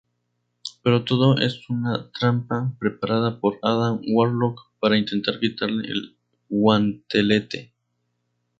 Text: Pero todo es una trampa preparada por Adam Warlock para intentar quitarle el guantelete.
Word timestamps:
Pero 0.81 1.03
todo 1.05 1.37
es 1.37 1.69
una 1.69 2.09
trampa 2.09 2.73
preparada 2.79 3.39
por 3.39 3.59
Adam 3.61 4.01
Warlock 4.07 4.59
para 4.79 4.97
intentar 4.97 5.39
quitarle 5.39 5.87
el 5.89 6.15
guantelete. 6.49 7.71